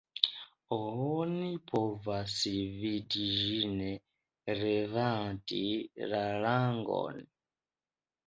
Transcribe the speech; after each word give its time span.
Oni 0.75 1.49
povas 1.71 2.37
vidi 2.85 3.27
ĝin 3.59 3.77
levante 4.61 5.61
la 6.15 6.23
langon. 6.47 7.21